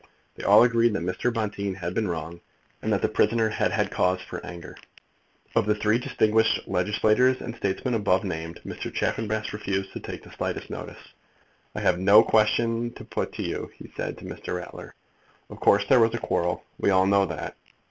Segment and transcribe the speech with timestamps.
[0.33, 1.31] They all agreed that Mr.
[1.31, 2.41] Bonteen had been wrong,
[2.81, 4.75] and that the prisoner had had cause for anger.
[5.53, 8.91] Of the three distinguished legislators and statesmen above named Mr.
[8.91, 11.13] Chaffanbrass refused to take the slightest notice.
[11.75, 14.55] "I have no question to put to you," he said to Mr.
[14.55, 14.95] Ratler.
[15.51, 16.63] "Of course there was a quarrel.
[16.79, 17.55] We all know that."